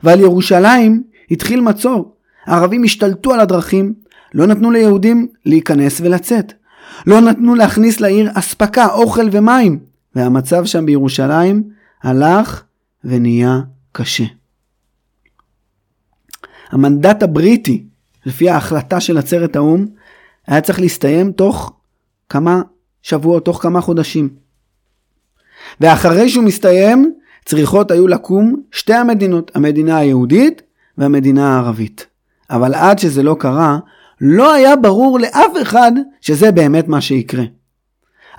[0.04, 2.16] ועל ירושלים התחיל מצור.
[2.46, 3.94] הערבים השתלטו על הדרכים,
[4.34, 6.54] לא נתנו ליהודים להיכנס ולצאת.
[7.08, 9.80] לא נתנו להכניס לעיר אספקה, אוכל ומים.
[10.16, 11.64] והמצב שם בירושלים
[12.04, 12.64] הלך
[13.04, 13.60] ונהיה
[13.92, 14.24] קשה.
[16.72, 17.86] המנדט הבריטי
[18.26, 19.86] לפי ההחלטה של עצרת האו"ם,
[20.48, 21.74] היה צריך להסתיים תוך
[22.30, 22.62] כמה
[23.02, 24.30] שבועות, תוך כמה חודשים.
[25.80, 27.14] ואחרי שהוא מסתיים,
[27.46, 30.62] צריכות היו לקום שתי המדינות, המדינה היהודית
[30.98, 32.08] והמדינה הערבית.
[32.50, 33.80] אבל עד שזה לא קרה,
[34.22, 37.44] לא היה ברור לאף אחד שזה באמת מה שיקרה.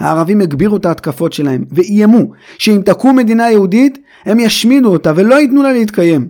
[0.01, 5.63] הערבים הגבירו את ההתקפות שלהם ואיימו שאם תקום מדינה יהודית, הם ישמידו אותה ולא ייתנו
[5.63, 6.29] לה להתקיים.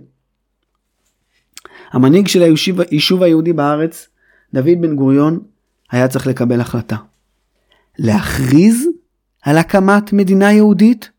[1.91, 4.07] המנהיג של היישוב, היהודי בארץ,
[4.53, 5.39] דוד בן גוריון,
[5.91, 6.95] היה צריך לקבל החלטה.
[7.99, 8.87] להכריז
[9.41, 11.09] על הקמת מדינה יהודית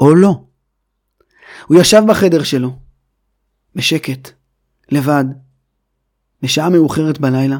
[0.00, 0.40] או לא.
[1.66, 2.76] הוא ישב בחדר שלו,
[3.74, 4.30] בשקט,
[4.92, 5.24] לבד,
[6.44, 7.58] בשעה מאוחרת בלילה,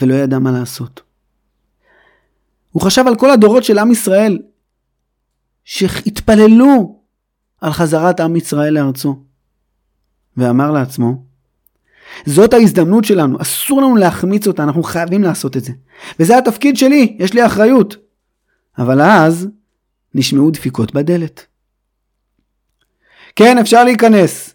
[0.00, 1.02] ולא ידע מה לעשות.
[2.70, 4.38] הוא חשב על כל הדורות של עם ישראל
[5.64, 7.00] שהתפללו
[7.60, 9.22] על חזרת עם ישראל לארצו,
[10.36, 11.24] ואמר לעצמו,
[12.26, 15.72] זאת ההזדמנות שלנו, אסור לנו להחמיץ אותה, אנחנו חייבים לעשות את זה.
[16.20, 17.96] וזה התפקיד שלי, יש לי אחריות.
[18.78, 19.48] אבל אז
[20.14, 21.46] נשמעו דפיקות בדלת.
[23.36, 24.54] כן, אפשר להיכנס.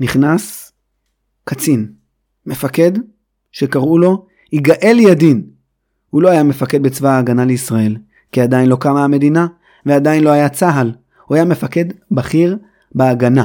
[0.00, 0.72] נכנס
[1.44, 1.92] קצין,
[2.46, 2.92] מפקד,
[3.52, 5.42] שקראו לו יגאל ידין.
[6.10, 7.96] הוא לא היה מפקד בצבא ההגנה לישראל,
[8.32, 9.46] כי עדיין לא קמה המדינה,
[9.86, 10.92] ועדיין לא היה צה"ל.
[11.26, 12.58] הוא היה מפקד בכיר
[12.94, 13.44] בהגנה.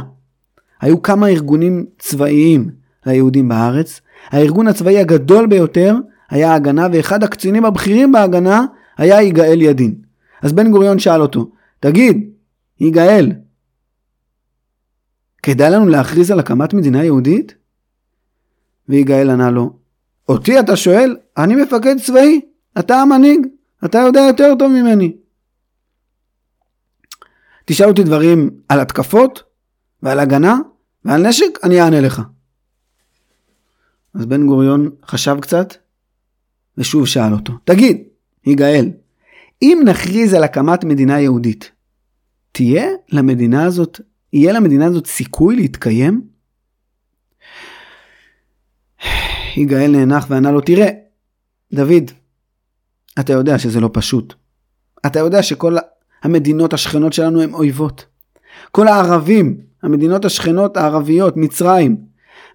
[0.81, 2.69] היו כמה ארגונים צבאיים
[3.05, 4.01] ליהודים בארץ.
[4.29, 5.95] הארגון הצבאי הגדול ביותר
[6.29, 8.65] היה ההגנה, ואחד הקצינים הבכירים בהגנה
[8.97, 9.95] היה יגאל ידין.
[10.41, 12.29] אז בן גוריון שאל אותו, תגיד,
[12.79, 13.31] יגאל,
[15.43, 17.55] כדאי לנו להכריז על הקמת מדינה יהודית?
[18.91, 19.79] ויגאל ענה לו,
[20.29, 21.17] אותי אתה שואל?
[21.37, 22.41] אני מפקד צבאי,
[22.79, 23.47] אתה המנהיג,
[23.85, 25.15] אתה יודע יותר טוב ממני.
[27.65, 29.43] תשאל אותי דברים על התקפות
[30.03, 30.57] ועל הגנה
[31.05, 32.21] ועל נשק, אני אענה לך.
[34.13, 35.73] אז בן גוריון חשב קצת,
[36.77, 37.97] ושוב שאל אותו, תגיד,
[38.45, 38.89] יגאל,
[39.61, 41.71] אם נכריז על הקמת מדינה יהודית,
[42.51, 44.01] תהיה למדינה הזאת,
[44.33, 46.30] יהיה למדינה הזאת סיכוי להתקיים?
[49.57, 50.89] יגאל נאנח וענה לו, תראה,
[51.73, 52.11] דוד,
[53.19, 54.33] אתה יודע שזה לא פשוט.
[55.05, 55.75] אתה יודע שכל
[56.23, 58.05] המדינות השכנות שלנו הן אויבות.
[58.71, 61.97] כל הערבים, המדינות השכנות הערביות, מצרים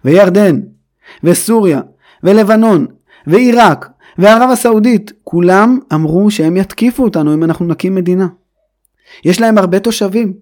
[0.05, 0.59] וירדן,
[1.23, 1.81] וסוריה,
[2.23, 2.85] ולבנון,
[3.27, 8.27] ועיראק, וערב הסעודית, כולם אמרו שהם יתקיפו אותנו אם אנחנו נקים מדינה.
[9.25, 10.33] יש להם הרבה תושבים,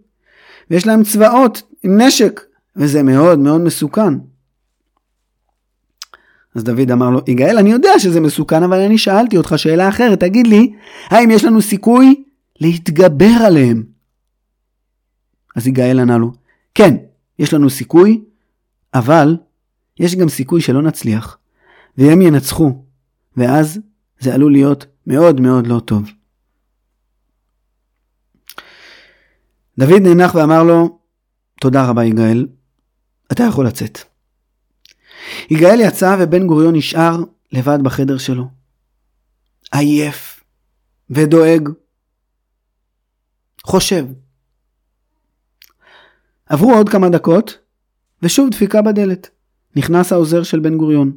[0.72, 2.42] ויש להם צבאות עם נשק,
[2.76, 4.14] וזה מאוד מאוד מסוכן.
[6.56, 10.20] אז דוד אמר לו, יגאל, אני יודע שזה מסוכן, אבל אני שאלתי אותך שאלה אחרת,
[10.20, 10.74] תגיד לי,
[11.06, 12.24] האם יש לנו סיכוי
[12.60, 13.84] להתגבר עליהם?
[15.56, 16.32] אז יגאל ענה לו,
[16.76, 16.96] כן,
[17.40, 18.22] יש לנו סיכוי,
[18.94, 19.38] אבל
[20.00, 21.38] יש גם סיכוי שלא נצליח,
[21.98, 22.84] והם ינצחו,
[23.38, 23.80] ואז
[24.20, 26.12] זה עלול להיות מאוד מאוד לא טוב.
[29.78, 31.00] דוד נאנח ואמר לו,
[31.62, 32.48] תודה רבה יגאל,
[33.32, 34.15] אתה יכול לצאת.
[35.50, 38.48] יגאל יצא ובן גוריון נשאר לבד בחדר שלו.
[39.72, 40.44] עייף
[41.10, 41.70] ודואג.
[43.64, 44.06] חושב.
[46.46, 47.58] עברו עוד כמה דקות,
[48.24, 49.30] ושוב דפיקה בדלת.
[49.76, 51.12] נכנס העוזר של בן גוריון.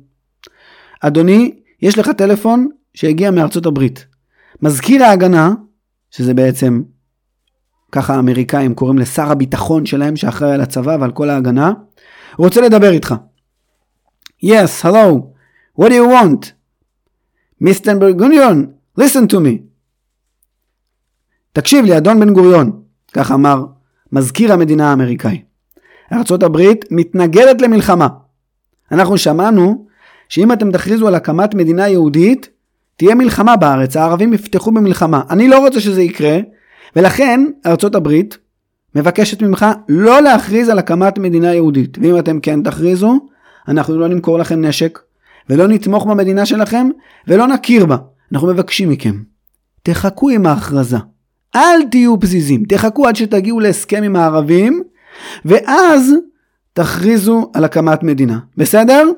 [1.01, 4.07] אדוני, יש לך טלפון שהגיע מארצות הברית.
[4.63, 5.55] מזכיר ההגנה,
[6.11, 6.83] שזה בעצם
[7.93, 11.73] ככה האמריקאים קוראים לשר הביטחון שלהם שאחראי על הצבא ועל כל ההגנה,
[12.39, 13.15] רוצה לדבר איתך.
[14.41, 15.35] Yes, hello,
[15.75, 16.53] what do you want?
[17.61, 17.95] Mr.
[17.99, 18.67] בן
[19.01, 19.63] listen to me.
[21.53, 23.65] תקשיב לי, אדון בן גוריון, כך אמר
[24.13, 25.43] מזכיר המדינה האמריקאי.
[26.43, 28.09] הברית מתנגדת למלחמה.
[28.93, 29.87] אנחנו שמענו
[30.29, 32.49] שאם אתם תכריזו על הקמת מדינה יהודית,
[32.97, 35.23] תהיה מלחמה בארץ, הערבים יפתחו במלחמה.
[35.31, 36.39] אני לא רוצה שזה יקרה,
[36.97, 38.39] ולכן ארצות הברית
[38.95, 41.99] מבקשת ממך לא להכריז על הקמת מדינה יהודית.
[42.03, 43.29] ואם אתם כן תכריזו,
[43.69, 44.99] אנחנו לא נמכור לכם נשק,
[45.51, 46.89] ולא נתמוך במדינה שלכם,
[47.29, 47.97] ולא נכיר בה.
[48.33, 49.23] אנחנו מבקשים מכם,
[49.83, 50.97] תחכו עם ההכרזה.
[51.57, 54.83] אל תהיו פזיזים, תחכו עד שתגיעו להסכם עם הערבים,
[55.45, 56.13] ואז
[56.73, 58.39] תכריזו על הקמת מדינה.
[58.57, 59.09] בסדר?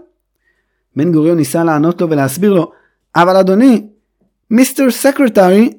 [0.97, 2.73] בן גוריון ניסה לענות לו ולהסביר לו,
[3.17, 3.87] אבל אדוני,
[4.51, 5.73] מיסטר סקרטרי,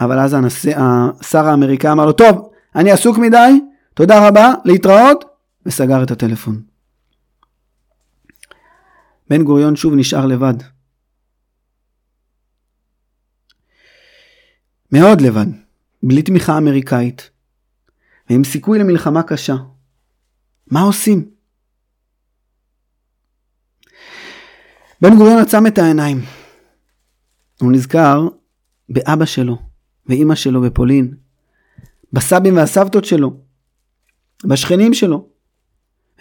[0.00, 3.60] אבל אז הנשיא, השר האמריקאי אמר לו, טוב, אני עסוק מדי,
[3.94, 5.24] תודה רבה, להתראות,
[5.66, 6.73] וסגר את הטלפון.
[9.28, 10.54] בן גוריון שוב נשאר לבד.
[14.92, 15.46] מאוד לבד,
[16.02, 17.30] בלי תמיכה אמריקאית,
[18.30, 19.56] ועם סיכוי למלחמה קשה.
[20.66, 21.30] מה עושים?
[25.00, 26.20] בן גוריון עצם את העיניים.
[27.60, 28.28] הוא נזכר
[28.88, 29.58] באבא שלו
[30.06, 31.14] ואימא שלו בפולין,
[32.12, 33.40] בסבים והסבתות שלו,
[34.44, 35.28] בשכנים שלו,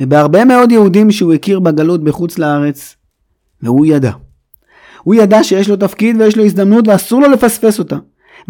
[0.01, 2.95] ובהרבה מאוד יהודים שהוא הכיר בגלות בחוץ לארץ,
[3.61, 4.11] והוא ידע.
[5.03, 7.97] הוא ידע שיש לו תפקיד ויש לו הזדמנות ואסור לו לפספס אותה.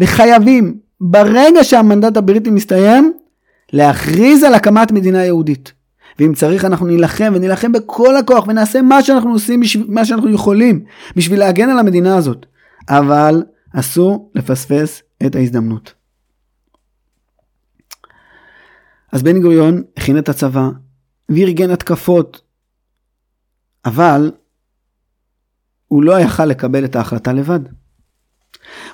[0.00, 3.12] וחייבים, ברגע שהמנדט הבריטי מסתיים,
[3.72, 5.72] להכריז על הקמת מדינה יהודית.
[6.18, 10.84] ואם צריך אנחנו נילחם ונילחם בכל הכוח ונעשה מה שאנחנו עושים, מה שאנחנו יכולים
[11.16, 12.46] בשביל להגן על המדינה הזאת.
[12.88, 13.42] אבל
[13.74, 15.94] אסור לפספס את ההזדמנות.
[19.12, 20.68] אז בן גוריון הכין את הצבא
[21.28, 22.40] וארגן התקפות,
[23.84, 24.32] אבל
[25.88, 27.60] הוא לא יכל לקבל את ההחלטה לבד.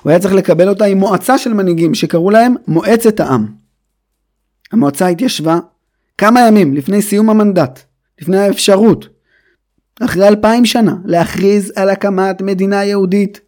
[0.01, 3.53] הוא היה צריך לקבל אותה עם מועצה של מנהיגים שקראו להם מועצת העם.
[4.71, 5.59] המועצה התיישבה
[6.17, 7.79] כמה ימים לפני סיום המנדט,
[8.21, 9.07] לפני האפשרות,
[10.01, 13.41] אחרי אלפיים שנה, להכריז על הקמת מדינה יהודית.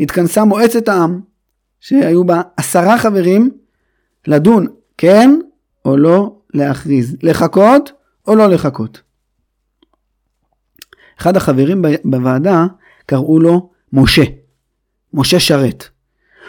[0.00, 1.20] התכנסה מועצת העם,
[1.80, 3.50] שהיו בה עשרה חברים,
[4.26, 4.66] לדון
[4.98, 5.30] כן
[5.84, 7.92] או לא להכריז, לחכות
[8.26, 9.02] או לא לחכות.
[11.20, 12.66] אחד החברים בוועדה
[13.06, 14.22] קראו לו משה,
[15.14, 15.84] משה שרת.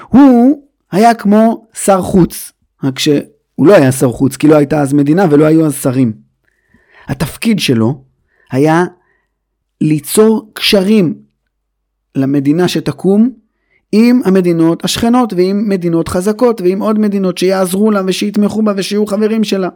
[0.08, 2.52] הוא היה כמו שר חוץ,
[2.84, 6.14] רק שהוא לא היה שר חוץ, כי לא הייתה אז מדינה ולא היו אז שרים.
[7.08, 8.04] התפקיד שלו
[8.52, 8.84] היה
[9.82, 11.16] ליצור קשרים
[12.16, 13.30] למדינה שתקום
[13.92, 19.44] עם המדינות השכנות ועם מדינות חזקות ועם עוד מדינות שיעזרו לה ושיתמכו בה ושיהיו חברים
[19.44, 19.70] שלה.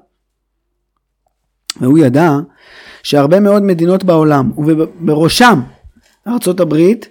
[1.81, 2.31] והוא ידע
[3.03, 5.59] שהרבה מאוד מדינות בעולם ובראשם
[6.27, 7.09] ארצות הברית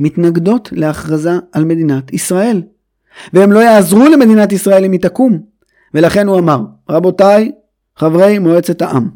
[0.00, 2.62] מתנגדות להכרזה על מדינת ישראל.
[3.32, 5.42] והם לא יעזרו למדינת ישראל אם היא תקום.
[5.94, 7.52] ולכן הוא אמר, רבותיי,
[7.96, 9.10] חברי מועצת העם,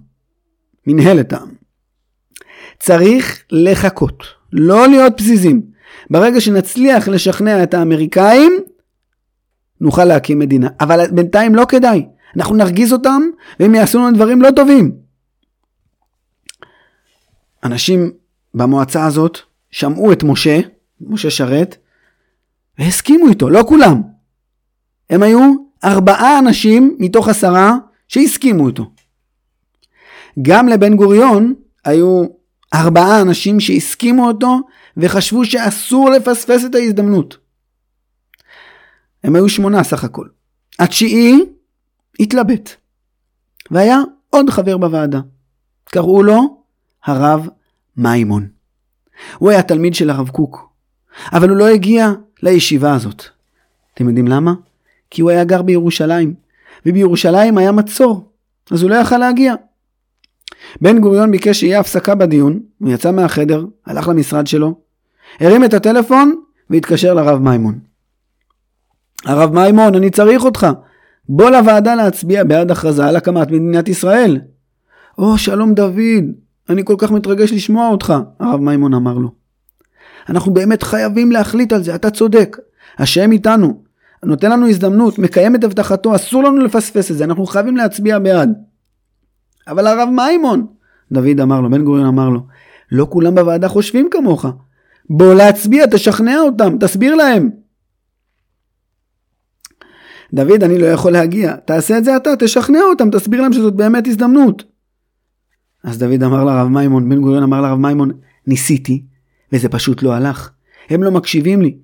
[0.86, 1.48] מנהלת העם,
[2.78, 5.62] צריך לחכות, לא להיות פזיזים.
[6.10, 8.52] ברגע שנצליח לשכנע את האמריקאים,
[9.80, 10.68] נוכל להקים מדינה.
[10.80, 12.06] אבל בינתיים לא כדאי.
[12.36, 13.22] אנחנו נרגיז אותם,
[13.60, 14.96] והם יעשו לנו דברים לא טובים.
[17.64, 18.12] אנשים
[18.54, 19.38] במועצה הזאת
[19.70, 20.60] שמעו את משה,
[21.00, 21.76] משה שרת,
[22.78, 24.02] והסכימו איתו, לא כולם.
[25.10, 27.72] הם היו ארבעה אנשים מתוך עשרה
[28.08, 28.90] שהסכימו איתו.
[30.42, 32.24] גם לבן גוריון היו
[32.74, 34.60] ארבעה אנשים שהסכימו אותו
[34.96, 37.36] וחשבו שאסור לפספס את ההזדמנות.
[39.24, 40.28] הם היו שמונה סך הכל.
[40.78, 41.38] התשיעי
[42.20, 42.70] התלבט.
[43.70, 43.98] והיה
[44.30, 45.20] עוד חבר בוועדה.
[45.84, 46.62] קראו לו
[47.04, 47.48] הרב
[47.96, 48.48] מימון.
[49.38, 50.68] הוא היה תלמיד של הרב קוק,
[51.32, 53.24] אבל הוא לא הגיע לישיבה הזאת.
[53.94, 54.54] אתם יודעים למה?
[55.10, 56.34] כי הוא היה גר בירושלים,
[56.86, 58.32] ובירושלים היה מצור,
[58.70, 59.54] אז הוא לא יכל להגיע.
[60.80, 64.74] בן גוריון ביקש שיהיה הפסקה בדיון, הוא יצא מהחדר, הלך למשרד שלו,
[65.40, 67.78] הרים את הטלפון והתקשר לרב מימון.
[69.24, 70.66] הרב מימון, אני צריך אותך.
[71.28, 74.40] בוא לוועדה להצביע בעד הכרזה על הקמת מדינת ישראל.
[75.18, 76.24] או, שלום דוד,
[76.68, 79.28] אני כל כך מתרגש לשמוע אותך, הרב מימון אמר לו.
[80.28, 82.56] אנחנו באמת חייבים להחליט על זה, אתה צודק.
[82.98, 83.82] השם איתנו,
[84.24, 88.52] נותן לנו הזדמנות, מקיים את הבטחתו, אסור לנו לפספס את זה, אנחנו חייבים להצביע בעד.
[89.68, 90.66] אבל הרב מימון,
[91.12, 92.40] דוד אמר לו, בן גוריון אמר לו,
[92.92, 94.46] לא כולם בוועדה חושבים כמוך.
[95.10, 97.63] בוא להצביע, תשכנע אותם, תסביר להם.
[100.34, 101.56] דוד, אני לא יכול להגיע.
[101.56, 104.64] תעשה את זה אתה, תשכנע אותם, תסביר להם שזאת באמת הזדמנות.
[105.84, 108.10] אז דוד אמר לרב מימון, בן גוריון אמר לרב מימון,
[108.46, 109.02] ניסיתי,
[109.52, 110.50] וזה פשוט לא הלך.
[110.90, 111.76] הם לא מקשיבים לי.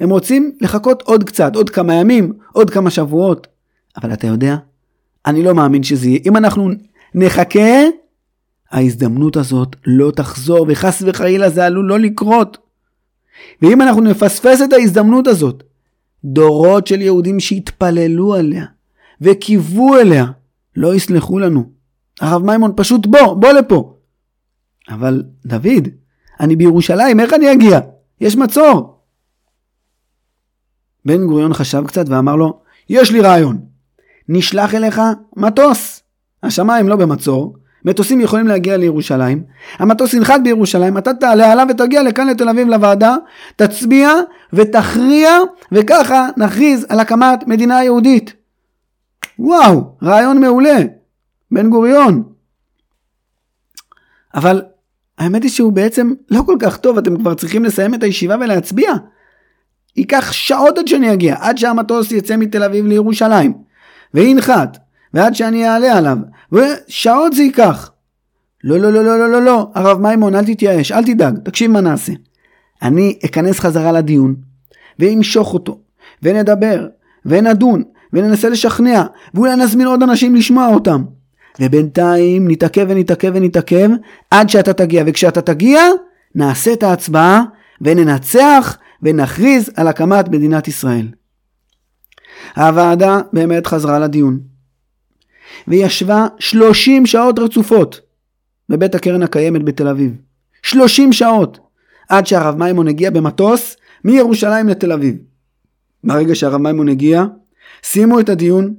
[0.00, 3.46] הם רוצים לחכות עוד קצת, עוד כמה ימים, עוד כמה שבועות.
[3.96, 4.56] אבל אתה יודע,
[5.26, 6.20] אני לא מאמין שזה יהיה.
[6.26, 6.70] אם אנחנו
[7.14, 7.82] נחכה,
[8.70, 12.58] ההזדמנות הזאת לא תחזור, וחס וחלילה זה עלול לא לקרות.
[13.62, 15.62] ואם אנחנו נפספס את ההזדמנות הזאת,
[16.24, 18.64] דורות של יהודים שהתפללו עליה
[19.20, 20.26] וקיוו אליה,
[20.76, 21.70] לא יסלחו לנו.
[22.20, 23.96] הרב מימון פשוט בוא, בוא לפה.
[24.88, 25.88] אבל דוד,
[26.40, 27.80] אני בירושלים, איך אני אגיע?
[28.20, 29.00] יש מצור.
[31.04, 33.66] בן גוריון חשב קצת ואמר לו, יש לי רעיון.
[34.28, 35.00] נשלח אליך
[35.36, 36.02] מטוס.
[36.42, 39.42] השמיים לא במצור, מטוסים יכולים להגיע לירושלים,
[39.78, 43.16] המטוס ינחת בירושלים, אתה תעלה עליו ותגיע לכאן לתל אביב לוועדה,
[43.56, 44.10] תצביע
[44.52, 45.30] ותכריע,
[45.72, 48.32] וככה נכריז על הקמת מדינה יהודית.
[49.38, 50.76] וואו, רעיון מעולה,
[51.50, 52.22] בן גוריון.
[54.34, 54.62] אבל
[55.18, 58.92] האמת היא שהוא בעצם לא כל כך טוב, אתם כבר צריכים לסיים את הישיבה ולהצביע.
[59.96, 63.54] ייקח שעות עד שאני אגיע, עד שהמטוס יצא מתל אביב לירושלים,
[64.14, 64.78] וינחת,
[65.14, 66.18] ועד שאני אעלה עליו,
[66.52, 67.90] ושעות זה ייקח.
[68.64, 71.80] לא, לא, לא, לא, לא, לא, לא, הרב מימון, אל תתייאש, אל תדאג, תקשיב מה
[71.80, 72.12] נעשה.
[72.82, 74.34] אני אכנס חזרה לדיון,
[74.98, 75.80] ואמשוך אותו,
[76.22, 76.86] ונדבר,
[77.26, 79.02] ונדון, וננסה לשכנע,
[79.34, 81.04] ואולי נזמין עוד אנשים לשמוע אותם.
[81.60, 83.90] ובינתיים נתעכב ונתעכב ונתעכב
[84.30, 85.80] עד שאתה תגיע, וכשאתה תגיע,
[86.34, 87.42] נעשה את ההצבעה,
[87.80, 91.08] וננצח, ונכריז על הקמת מדינת ישראל.
[92.56, 94.55] הוועדה באמת חזרה לדיון.
[95.68, 98.00] וישבה 30 שעות רצופות
[98.68, 100.12] בבית הקרן הקיימת בתל אביב.
[100.62, 101.58] 30 שעות
[102.08, 105.16] עד שהרב מימון הגיע במטוס מירושלים לתל אביב.
[106.04, 107.24] ברגע שהרב מימון הגיע,
[107.82, 108.74] שימו את הדיון,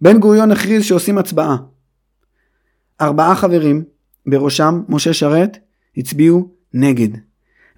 [0.00, 1.56] בן גוריון הכריז שעושים הצבעה.
[3.00, 3.84] ארבעה חברים,
[4.26, 5.58] בראשם משה שרת,
[5.96, 7.08] הצביעו נגד.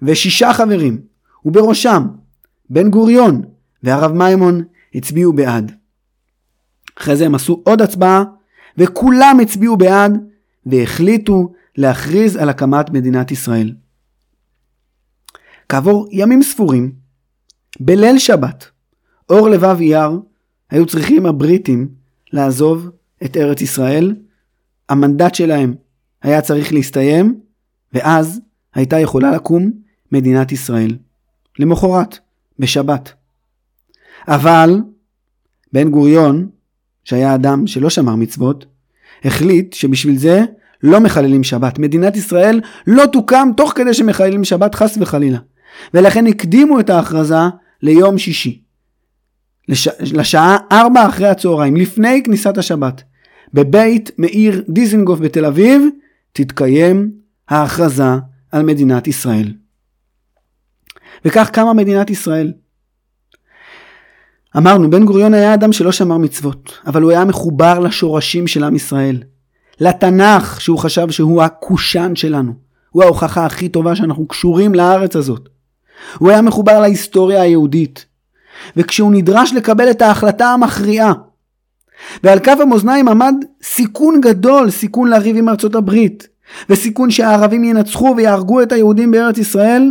[0.01, 1.01] ושישה חברים,
[1.45, 2.07] ובראשם
[2.69, 3.41] בן גוריון
[3.83, 4.63] והרב מימון,
[4.95, 5.78] הצביעו בעד.
[6.97, 8.23] אחרי זה הם עשו עוד הצבעה,
[8.77, 10.17] וכולם הצביעו בעד,
[10.65, 13.73] והחליטו להכריז על הקמת מדינת ישראל.
[15.69, 16.91] כעבור ימים ספורים,
[17.79, 18.65] בליל שבת,
[19.29, 20.11] אור לבב אייר,
[20.69, 21.89] היו צריכים הבריטים
[22.33, 22.89] לעזוב
[23.25, 24.15] את ארץ ישראל,
[24.89, 25.75] המנדט שלהם
[26.21, 27.39] היה צריך להסתיים,
[27.93, 28.41] ואז
[28.73, 29.71] הייתה יכולה לקום
[30.11, 30.97] מדינת ישראל.
[31.59, 32.19] למחרת,
[32.59, 33.13] בשבת.
[34.27, 34.81] אבל
[35.73, 36.49] בן גוריון
[37.09, 38.65] שהיה אדם שלא שמר מצוות,
[39.25, 40.43] החליט שבשביל זה
[40.83, 41.79] לא מחללים שבת.
[41.79, 45.37] מדינת ישראל לא תוקם תוך כדי שמחללים שבת חס וחלילה.
[45.93, 47.35] ולכן הקדימו את ההכרזה
[47.81, 48.61] ליום שישי.
[49.69, 49.87] לש...
[49.99, 53.03] לשעה ארבע אחרי הצהריים, לפני כניסת השבת.
[53.53, 55.81] בבית מאיר דיזנגוף בתל אביב
[56.33, 57.11] תתקיים
[57.49, 58.13] ההכרזה
[58.51, 59.53] על מדינת ישראל.
[61.25, 62.53] וכך קמה מדינת ישראל.
[64.57, 68.75] אמרנו, בן גוריון היה אדם שלא שמר מצוות, אבל הוא היה מחובר לשורשים של עם
[68.75, 69.23] ישראל.
[69.79, 72.53] לתנ"ך, שהוא חשב שהוא הקושאן שלנו.
[72.89, 75.49] הוא ההוכחה הכי טובה שאנחנו קשורים לארץ הזאת.
[76.17, 78.05] הוא היה מחובר להיסטוריה היהודית.
[78.77, 81.13] וכשהוא נדרש לקבל את ההחלטה המכריעה,
[82.23, 86.27] ועל כף המאזניים עמד סיכון גדול, סיכון לריב עם ארצות הברית,
[86.69, 89.89] וסיכון שהערבים ינצחו ויהרגו את היהודים בארץ ישראל,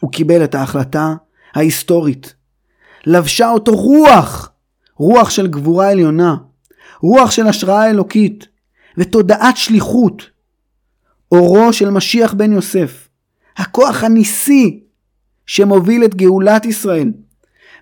[0.00, 1.14] הוא קיבל את ההחלטה
[1.54, 2.34] ההיסטורית
[3.06, 4.52] לבשה אותו רוח,
[4.96, 6.36] רוח של גבורה עליונה,
[7.00, 8.48] רוח של השראה אלוקית
[8.98, 10.30] ותודעת שליחות,
[11.32, 13.08] אורו של משיח בן יוסף,
[13.56, 14.80] הכוח הניסי
[15.46, 17.12] שמוביל את גאולת ישראל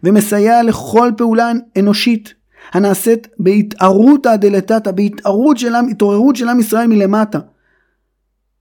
[0.03, 2.35] ומסייע לכל פעולה אנושית
[2.73, 7.39] הנעשית בהתערותא דלתתא, בהתערות של עם, התעוררות של עם ישראל מלמטה.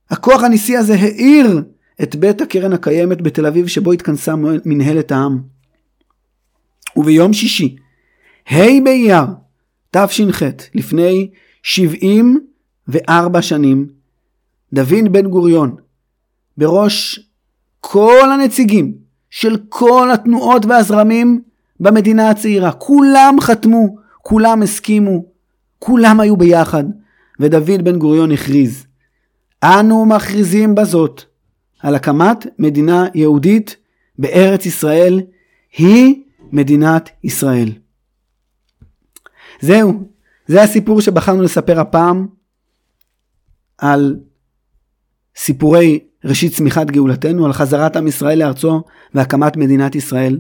[0.09, 1.61] הכוח הניסי הזה האיר
[2.03, 4.33] את בית הקרן הקיימת בתל אביב שבו התכנסה
[4.65, 5.56] מנהלת העם.
[6.97, 7.75] וביום שישי,
[8.51, 9.25] ה' באייר,
[9.91, 10.43] תש"ח,
[10.75, 11.29] לפני
[11.63, 13.87] 74 שנים,
[14.73, 15.75] דוד בן גוריון,
[16.57, 17.19] בראש
[17.79, 18.93] כל הנציגים
[19.29, 21.41] של כל התנועות והזרמים
[21.79, 25.25] במדינה הצעירה, כולם חתמו, כולם הסכימו,
[25.79, 26.83] כולם היו ביחד,
[27.39, 28.85] ודוד בן גוריון הכריז,
[29.63, 31.21] אנו מכריזים בזאת
[31.79, 33.75] על הקמת מדינה יהודית
[34.19, 35.21] בארץ ישראל,
[35.77, 37.71] היא מדינת ישראל.
[39.59, 40.09] זהו,
[40.47, 42.27] זה הסיפור שבחרנו לספר הפעם
[43.77, 44.15] על
[45.35, 48.83] סיפורי ראשית צמיחת גאולתנו, על חזרת עם ישראל לארצו
[49.13, 50.39] והקמת מדינת ישראל.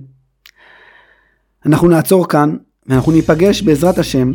[1.65, 4.31] אנחנו נעצור כאן, ואנחנו ניפגש בעזרת השם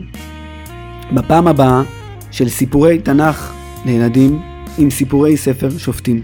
[1.15, 1.83] בפעם הבאה
[2.31, 3.53] של סיפורי תנ"ך
[3.85, 4.43] לילדים
[4.79, 6.23] עם סיפורי ספר שופטים.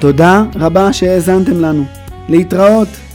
[0.00, 1.84] תודה רבה שהאזנתם לנו.
[2.28, 3.05] להתראות.